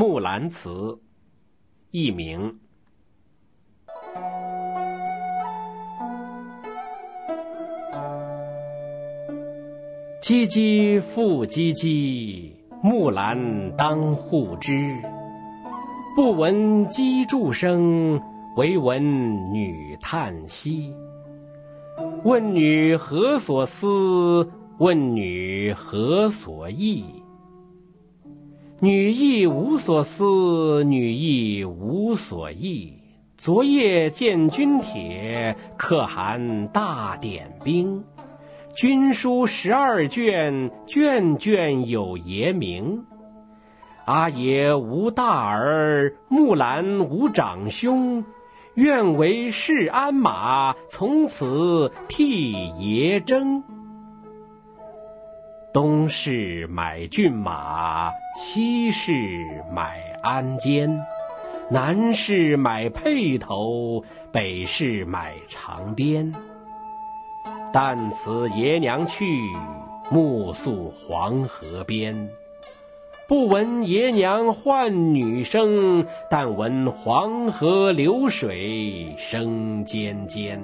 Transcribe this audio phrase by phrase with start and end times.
[0.00, 0.70] 木兰辞》
[1.90, 2.54] 佚名。
[10.22, 14.72] 唧唧复唧唧，木兰当户织。
[16.16, 18.22] 不闻机杼声，
[18.56, 20.94] 惟闻女叹息。
[22.24, 24.50] 问女何所思？
[24.78, 27.19] 问女何所忆？
[28.82, 32.94] 女亦无所思，女亦无所忆。
[33.36, 38.02] 昨夜见军帖，可汗大点兵。
[38.74, 43.04] 军书十二卷，卷卷有爷名。
[44.06, 48.24] 阿爷无大儿，木兰无长兄。
[48.76, 53.62] 愿为市鞍马，从此替爷征。
[55.72, 59.12] 东市买骏马，西市
[59.72, 60.98] 买鞍鞯，
[61.70, 66.34] 南市买辔头，北市买长鞭。
[67.72, 69.24] 但辞爷娘去，
[70.10, 72.30] 暮宿黄河边。
[73.28, 80.60] 不闻爷娘唤女声，但闻黄河流水声溅溅。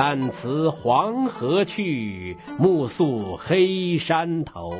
[0.00, 4.72] 但辞黄河去，暮宿黑山头。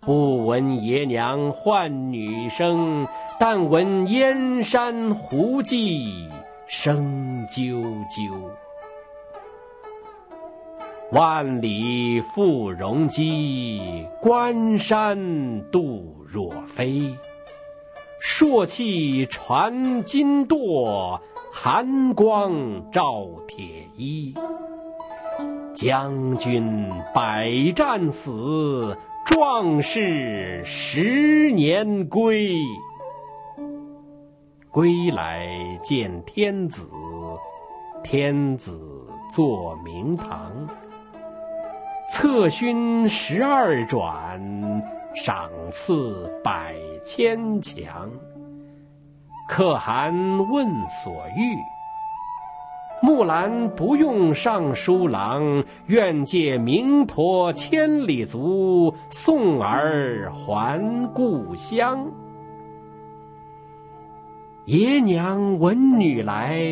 [0.00, 3.08] 不闻爷娘唤女声，
[3.40, 6.28] 但闻燕山胡骑
[6.66, 8.50] 声啾啾。
[11.10, 17.16] 万里赴戎机，关山度若飞。
[18.20, 21.18] 朔气传金舵，
[21.54, 24.34] 寒光照铁衣。
[25.74, 32.50] 将军百战死，壮士十年归。
[34.70, 35.46] 归来
[35.84, 36.88] 见天子，
[38.02, 40.50] 天子坐明堂。
[42.12, 44.82] 策勋十二转，
[45.14, 46.74] 赏赐百
[47.06, 48.10] 千强。
[49.48, 50.14] 可汗
[50.48, 51.56] 问所欲，
[53.02, 62.06] 木兰不用尚书郎，愿借明陀千里足，送儿还故乡。
[64.64, 66.62] 爷娘闻女来，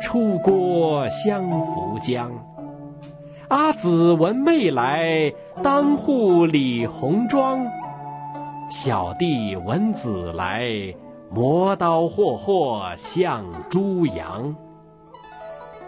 [0.00, 2.32] 出郭相扶将。
[3.48, 5.30] 阿姊闻妹来，
[5.62, 7.64] 当户理红妆。
[8.70, 10.64] 小弟闻姊来，
[11.34, 14.54] 磨刀霍霍向猪羊。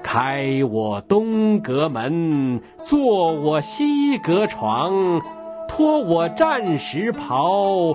[0.02, 5.20] 开我东阁门，坐我西阁床，
[5.68, 7.94] 脱我战时袍，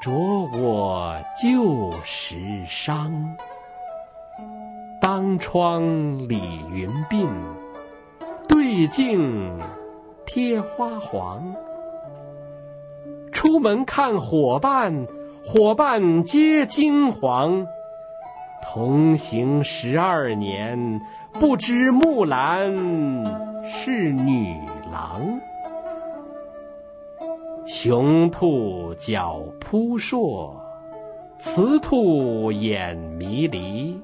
[0.00, 0.10] 着
[0.58, 2.36] 我旧时
[2.66, 3.10] 裳。
[5.00, 5.82] 当窗
[6.28, 6.40] 理
[6.72, 7.28] 云鬓。
[8.48, 9.60] 对镜
[10.24, 11.54] 贴花黄，
[13.32, 15.06] 出门看伙伴，
[15.48, 17.68] 伙伴皆惊惶。
[18.64, 21.00] 同行十二年，
[21.34, 22.74] 不知木兰
[23.64, 24.60] 是女
[24.92, 25.40] 郎。
[27.64, 30.60] 雄兔脚扑朔，
[31.38, 34.00] 雌兔眼迷离。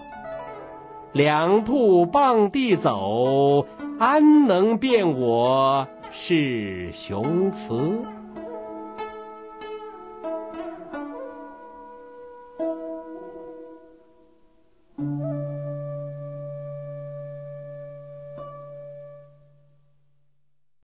[1.10, 3.66] 两兔傍地走。
[3.98, 8.04] 安能辨我是雄雌？